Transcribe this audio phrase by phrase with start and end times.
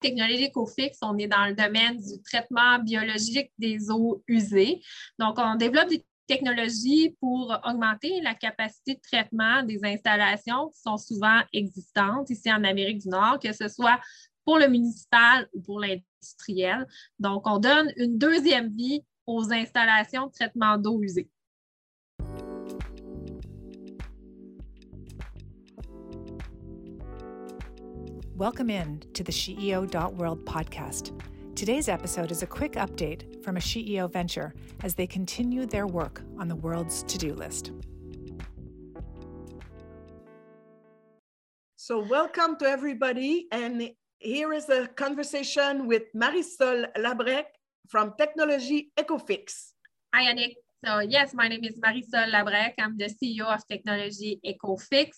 [0.00, 4.82] technologie EcoFix, on est dans le domaine du traitement biologique des eaux usées.
[5.18, 10.96] Donc, on développe des technologies pour augmenter la capacité de traitement des installations qui sont
[10.96, 13.98] souvent existantes ici en Amérique du Nord, que ce soit
[14.44, 16.86] pour le municipal ou pour l'industriel.
[17.18, 21.28] Donc, on donne une deuxième vie aux installations de traitement d'eau usée.
[28.40, 31.12] Welcome in to the SheEO.world podcast.
[31.54, 36.22] Today's episode is a quick update from a CEO venture as they continue their work
[36.38, 37.72] on the world's to do list.
[41.76, 43.46] So, welcome to everybody.
[43.52, 43.90] And
[44.20, 47.44] here is a conversation with Marisol Labrec
[47.88, 49.72] from Technology Ecofix.
[50.14, 50.54] Hi, Annick.
[50.82, 52.72] So yes, my name is Marisol Labrec.
[52.80, 55.08] I'm the CEO of Technology EcoFix.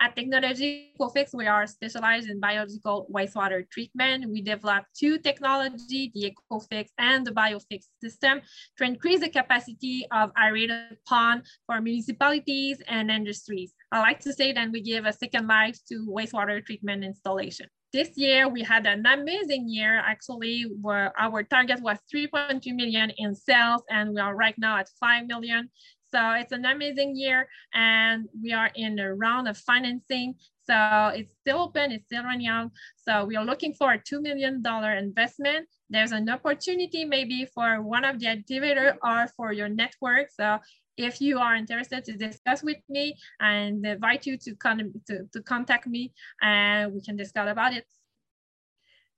[0.00, 4.30] At Technology EcoFix, we are specialized in biological wastewater treatment.
[4.30, 8.40] We develop two technology, the EcoFix and the BioFix system
[8.78, 13.74] to increase the capacity of aerated pond for municipalities and industries.
[13.92, 18.10] I like to say that we give a second life to wastewater treatment installation this
[18.16, 19.98] year we had an amazing year.
[19.98, 24.88] Actually where our target was 3.2 million in sales and we are right now at
[25.00, 25.70] 5 million.
[26.12, 30.34] So it's an amazing year and we are in a round of financing.
[30.64, 32.70] So it's still open it's still running out.
[32.96, 34.62] So we are looking for a $2 million
[34.98, 35.68] investment.
[35.88, 40.28] There's an opportunity maybe for one of the activator or for your network.
[40.30, 40.58] So
[40.96, 45.42] if you are interested to discuss with me and invite you to, con- to, to
[45.42, 47.86] contact me and we can discuss about it.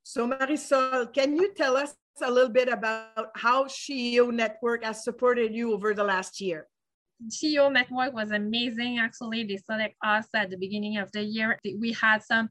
[0.02, 5.54] So Marisol, can you tell us a little bit about how CEO Network has supported
[5.54, 6.68] you over the last year?
[7.28, 8.98] SheEO Network was amazing.
[8.98, 11.58] Actually, they select us at the beginning of the year.
[11.78, 12.48] We had some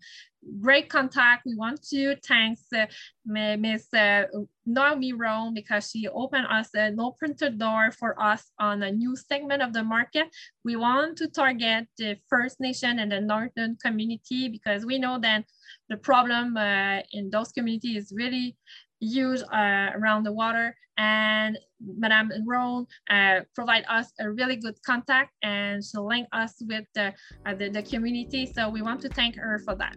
[0.59, 1.45] great contact.
[1.45, 2.86] We want to thank uh,
[3.25, 4.25] Miss uh,
[4.66, 9.61] Naomi Roan because she opened us an open door for us on a new segment
[9.61, 10.28] of the market.
[10.63, 15.45] We want to target the First Nation and the Northern community because we know that
[15.90, 18.57] the problem uh, in those communities is really
[19.03, 20.75] huge uh, around the water.
[20.97, 26.86] And Madame Roan uh, provide us a really good contact and she link us with
[26.94, 27.13] the,
[27.46, 28.52] uh, the, the community.
[28.53, 29.96] So we want to thank her for that.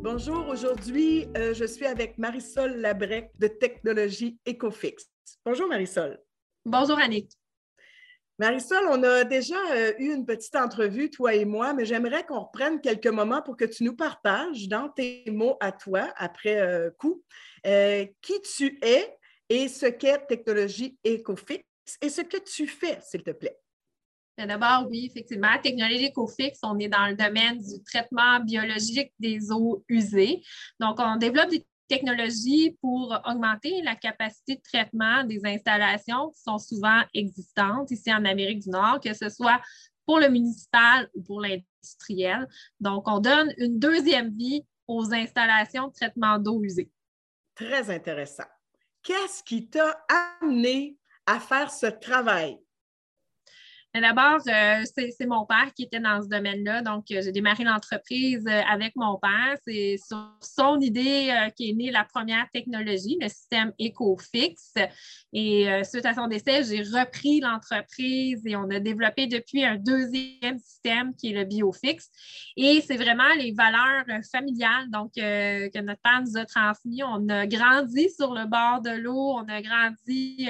[0.00, 5.04] Bonjour, aujourd'hui, euh, je suis avec Marisol Labrec de Technologie Ecofix.
[5.44, 6.18] Bonjour Marisol.
[6.64, 7.30] Bonjour Annick.
[8.38, 12.40] Marisol, on a déjà euh, eu une petite entrevue, toi et moi, mais j'aimerais qu'on
[12.40, 16.90] reprenne quelques moments pour que tu nous partages dans tes mots à toi, après euh,
[16.98, 17.24] coup,
[17.66, 19.16] euh, qui tu es
[19.48, 21.64] et ce qu'est Technologie Ecofix
[22.00, 23.58] et ce que tu fais, s'il te plaît.
[24.36, 29.84] D'abord, oui, effectivement, Technologie EcoFix, on est dans le domaine du traitement biologique des eaux
[29.88, 30.42] usées.
[30.78, 36.58] Donc, on développe des technologies pour augmenter la capacité de traitement des installations qui sont
[36.58, 39.60] souvent existantes ici en Amérique du Nord, que ce soit
[40.06, 42.46] pour le municipal ou pour l'industriel.
[42.80, 46.90] Donc, on donne une deuxième vie aux installations de traitement d'eau usée.
[47.54, 48.48] Très intéressant.
[49.02, 50.04] Qu'est-ce qui t'a
[50.40, 52.58] amené à faire ce travail?
[53.94, 56.82] D'abord, euh, c'est mon père qui était dans ce domaine-là.
[56.82, 59.56] Donc, euh, j'ai démarré l'entreprise euh, avec mon père.
[59.66, 64.74] C'est sur son idée qui est née la première technologie, le système EcoFix.
[65.32, 70.58] Et suite à son décès, j'ai repris l'entreprise et on a développé depuis un deuxième
[70.58, 72.10] système qui est le BioFix.
[72.56, 77.02] Et c'est vraiment les valeurs familiales donc, que notre père nous a transmis.
[77.02, 80.48] On a grandi sur le bord de l'eau, on a grandi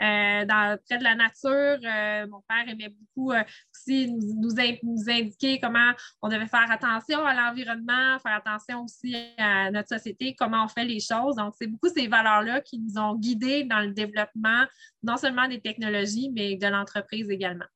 [0.00, 2.28] dans, près de la nature.
[2.28, 3.42] mon père aimait beaucoup euh,
[3.74, 5.92] aussi nous, nous, indiquer comment
[6.22, 10.84] on devait faire attention à l'environnement, faire attention aussi à notre société, comment on fait
[10.84, 11.36] les choses.
[11.36, 14.64] Donc, c'est beaucoup ces valeurs-là qui nous ont guidés dans le développement,
[15.02, 17.66] non seulement des technologies, mais de l'entreprise également.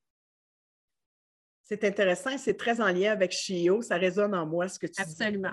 [1.63, 3.81] C'est intéressant, c'est très en lien avec Chio.
[3.81, 5.53] Ça résonne en moi ce que tu Absolument.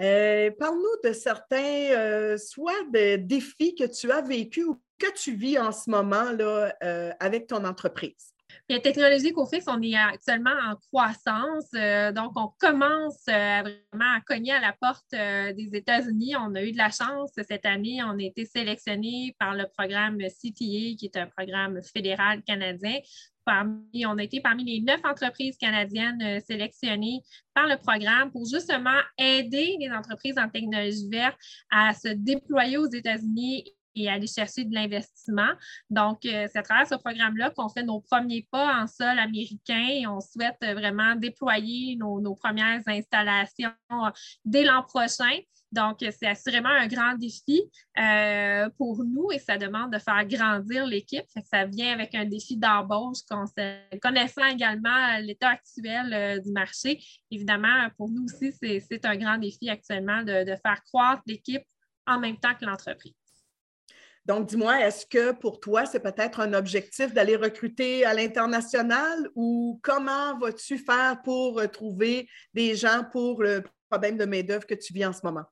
[0.00, 5.34] Euh, Parle-nous de certains, euh, soit de défis que tu as vécu ou que tu
[5.34, 8.32] vis en ce moment là, euh, avec ton entreprise.
[8.68, 11.68] Bien, Technologie Cofix, on est actuellement en croissance.
[11.74, 16.36] Euh, donc, on commence euh, vraiment à cogner à la porte euh, des États-Unis.
[16.36, 18.00] On a eu de la chance cette année.
[18.04, 22.98] On a été sélectionné par le programme CTA, qui est un programme fédéral canadien.
[23.46, 27.22] on a été parmi les neuf entreprises canadiennes sélectionnées
[27.54, 31.38] par le programme pour justement aider les entreprises en technologie verte
[31.70, 33.64] à se déployer aux États-Unis
[33.94, 35.50] et aller chercher de l'investissement.
[35.88, 40.06] Donc, c'est à travers ce programme-là qu'on fait nos premiers pas en sol américain et
[40.06, 43.72] on souhaite vraiment déployer nos, premières installations
[44.44, 45.38] dès l'an prochain.
[45.72, 47.62] Donc, c'est assurément un grand défi
[47.96, 51.24] euh, pour nous et ça demande de faire grandir l'équipe.
[51.44, 53.18] Ça vient avec un défi d'embauche,
[54.02, 57.00] connaissant également l'état actuel euh, du marché.
[57.30, 61.62] Évidemment, pour nous aussi, c'est un grand défi actuellement de faire croître l'équipe
[62.06, 63.19] en même temps que l'entreprise.
[64.26, 69.80] Donc, dis-moi, est-ce que pour toi, c'est peut-être un objectif d'aller recruter à l'international ou
[69.82, 75.06] comment vas-tu faire pour trouver des gens pour le problème de main-d'œuvre que tu vis
[75.06, 75.44] en ce moment?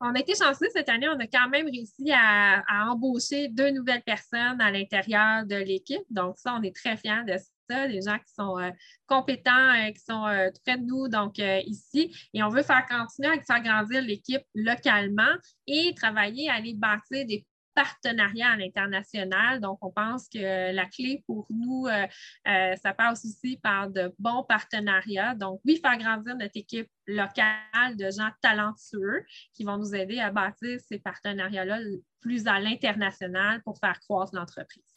[0.00, 4.02] On a été chanceux cette année, on a quand même réussi à, embaucher deux nouvelles
[4.02, 6.04] personnes à l'intérieur de l'équipe.
[6.08, 7.36] Donc, ça, on est très fiers de
[7.68, 8.70] ça, des gens qui sont euh,
[9.06, 12.14] compétents, euh, qui sont euh, près de nous, donc ici.
[12.32, 15.34] Et on veut faire continuer à faire grandir l'équipe localement
[15.66, 17.44] et travailler à aller bâtir des
[17.78, 19.60] partenariat à l'international.
[19.60, 22.06] Donc, on pense que la clé pour nous, euh,
[22.48, 25.36] euh, ça passe aussi par de bons partenariats.
[25.36, 30.32] Donc, oui, faire grandir notre équipe locale de gens talentueux qui vont nous aider à
[30.32, 31.78] bâtir ces partenariats-là
[32.20, 34.96] plus à l'international pour faire croître l'entreprise.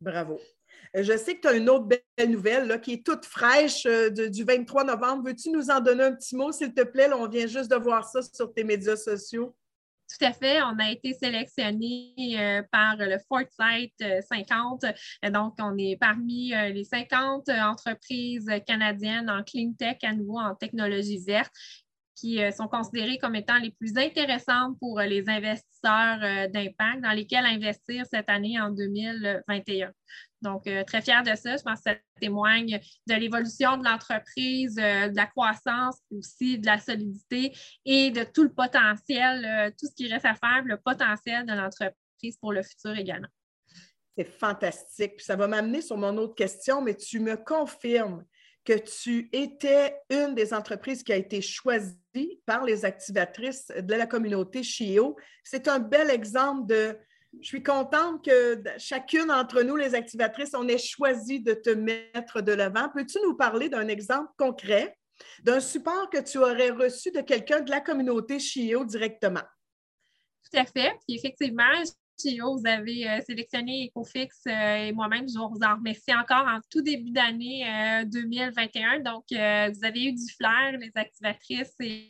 [0.00, 0.40] Bravo.
[0.96, 4.42] Euh, je sais que tu as une autre belle nouvelle qui est toute fraîche du
[4.42, 5.28] 23 novembre.
[5.28, 7.08] Veux-tu nous en donner un petit mot, s'il te plaît?
[7.12, 9.54] on vient juste de voir ça sur tes médias sociaux.
[10.08, 10.62] Tout à fait.
[10.62, 13.92] On a été sélectionné euh, par le Foresight
[14.28, 14.84] 50.
[14.84, 20.38] Euh, donc, on est parmi euh, les 50 entreprises canadiennes en clean tech, à nouveau
[20.38, 21.52] en technologie verte,
[22.16, 28.04] qui sont considérées comme étant les plus intéressantes pour les investisseurs d'impact dans lesquels investir
[28.10, 29.92] cette année en 2021.
[30.42, 31.56] Donc, euh, très fière de ça.
[31.56, 36.66] Je pense que ça témoigne de l'évolution de l'entreprise, euh, de la croissance, aussi de
[36.66, 37.52] la solidité
[37.84, 41.52] et de tout le potentiel, euh, tout ce qui reste à faire, le potentiel de
[41.52, 43.28] l'entreprise pour le futur également.
[44.16, 45.20] C'est fantastique.
[45.20, 48.24] ça va m'amener sur mon autre question, mais tu me confirmes
[48.66, 54.06] que tu étais une des entreprises qui a été choisie par les activatrices de la
[54.06, 55.16] communauté CHIO.
[55.44, 56.98] C'est un bel exemple de
[57.40, 62.40] je suis contente que chacune d'entre nous, les activatrices, on ait choisi de te mettre
[62.40, 62.88] de l'avant.
[62.94, 64.96] Peux-tu nous parler d'un exemple concret
[65.42, 69.44] d'un support que tu aurais reçu de quelqu'un de la communauté CHIO directement?
[70.50, 70.92] Tout à fait.
[71.06, 71.64] Puis effectivement,
[72.24, 76.82] vous avez euh, sélectionné Ecofix euh, et moi-même, je vous en remercie encore en tout
[76.82, 77.64] début d'année
[78.06, 79.00] 2021.
[79.00, 82.08] Euh, Donc, vous avez eu du flair, les activatrices, et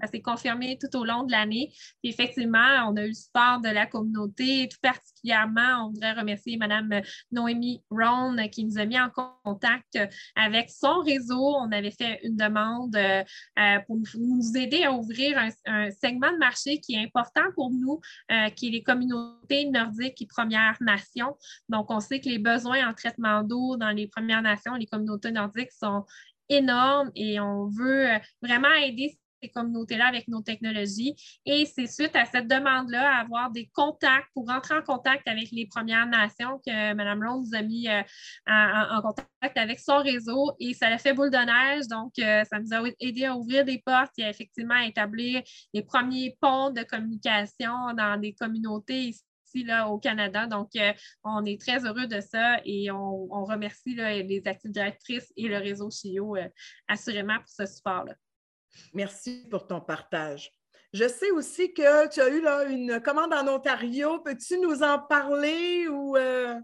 [0.00, 1.72] ça s'est confirmé tout au long de l'année.
[2.02, 7.02] Effectivement, on a eu le support de la communauté, tout particulièrement, on voudrait remercier Mme
[7.30, 9.10] Noémie Rohn qui nous a mis en
[9.44, 9.98] contact
[10.34, 11.56] avec son réseau.
[11.56, 12.96] On avait fait une demande
[13.86, 18.00] pour nous aider à ouvrir un, un, segment de marché qui est important pour nous,
[18.54, 21.36] qui est les communautés nordiques et Premières Nations.
[21.68, 25.30] Donc, on sait que les besoins en traitement d'eau dans les Premières Nations, les communautés
[25.30, 26.04] nordiques sont
[26.48, 28.08] énormes et on veut
[28.42, 31.14] vraiment aider communautés-là avec nos technologies.
[31.44, 35.66] Et c'est suite à cette demande-là, avoir des contacts pour rentrer en contact avec les
[35.66, 38.02] Premières Nations que Mme Ron nous a mis euh,
[38.46, 41.86] en, contact avec son réseau et ça a fait boule de neige.
[41.88, 45.82] Donc, euh, ça nous a aidé à ouvrir des portes et à effectivement établir les
[45.82, 49.14] premiers ponts de communication dans des communautés
[49.46, 50.46] ici là, au Canada.
[50.46, 50.92] Donc, euh,
[51.24, 55.88] on est très heureux de ça et on, remercie les actives directrices et le réseau
[55.90, 56.36] CHIO
[56.88, 58.14] assurément pour ce support-là.
[58.94, 60.50] Merci pour ton partage.
[60.92, 64.20] Je sais aussi que tu as eu là, une commande en Ontario.
[64.20, 66.58] Peux-tu nous en parler ou euh?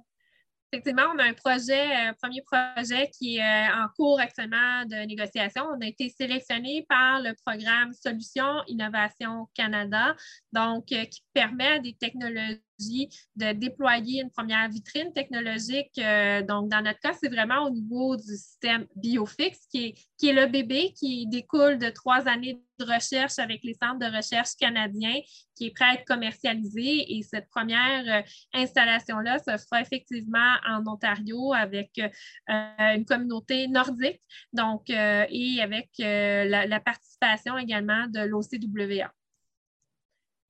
[0.74, 5.06] Effectivement, on a un projet, un premier projet qui est euh, en cours actuellement de
[5.06, 5.64] négociation.
[5.64, 10.16] On a été sélectionné par le programme Solutions Innovation Canada,
[10.50, 15.92] donc euh, qui permet des technologies de déployer une première vitrine technologique.
[15.98, 20.28] Euh, donc, dans notre cas, c'est vraiment au niveau du système BioFix, qui est, qui
[20.28, 24.56] est le bébé qui découle de trois années de recherche avec les centres de recherche
[24.58, 25.20] canadiens,
[25.54, 27.16] qui est prêt à être commercialisé.
[27.16, 28.22] Et cette première euh,
[28.54, 34.20] installation-là se fera effectivement en Ontario avec euh, une communauté nordique,
[34.52, 39.12] donc, et avec la, la participation également de l'OCWA.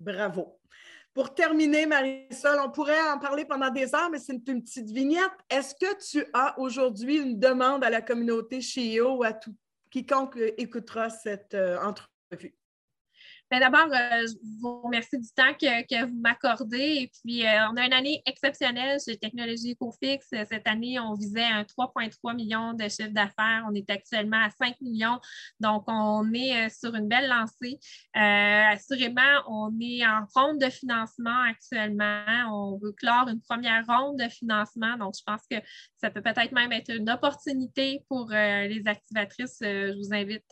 [0.00, 0.61] Bravo.
[1.14, 5.30] Pour terminer, Marisol, on pourrait en parler pendant des heures, mais c'est une, petite vignette.
[5.50, 9.54] Est-ce que tu as aujourd'hui une demande à la communauté CHIO ou à tout
[9.90, 12.54] quiconque écoutera cette euh, entrevue?
[13.52, 17.02] Ben, d'abord, euh, je vous remercie du temps que, vous m'accordez.
[17.02, 20.26] Et puis, euh, on a une année exceptionnelle chez Technologie EcoFix.
[20.30, 23.66] Cette année, on visait un 3,3 millions de chiffre d'affaires.
[23.68, 25.20] On est actuellement à 5 millions.
[25.60, 27.78] Donc, on est euh, sur une belle lancée.
[28.14, 32.24] assurément, on est en ronde de financement actuellement.
[32.50, 34.96] On veut clore une première ronde de financement.
[34.96, 35.58] Donc, je pense que
[35.98, 39.58] ça peut peut-être même être une opportunité pour les activatrices.
[39.60, 40.46] je vous invite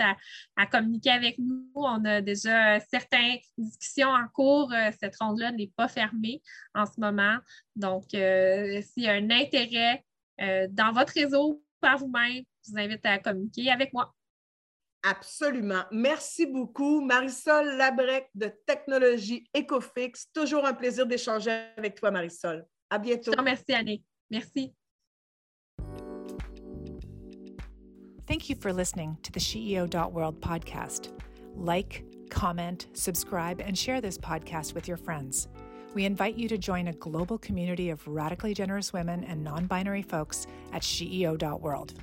[0.56, 1.66] à communiquer avec nous.
[1.74, 4.72] On a déjà certaines discussions en cours.
[4.72, 6.42] Euh, cette ronde-là n'est pas fermée
[6.74, 7.38] en ce moment.
[7.76, 10.04] Donc, euh, s'il y a un intérêt
[10.40, 14.14] euh, dans votre réseau par vous-même, je vous invite à communiquer avec moi.
[15.02, 15.84] Absolument.
[15.90, 20.30] Merci beaucoup, Marisol Labrec de Technologie Ecofix.
[20.32, 22.66] Toujours un plaisir d'échanger avec toi, Marisol.
[22.90, 23.32] À bientôt.
[23.42, 24.04] Merci, Annie.
[24.30, 24.74] Merci.
[28.26, 31.10] Thank you for listening to the SheEO.world podcast.
[31.56, 35.48] Like, comment, subscribe, and share this podcast with your friends.
[35.94, 40.02] We invite you to join a global community of radically generous women and non binary
[40.02, 41.94] folks at SheEO.world.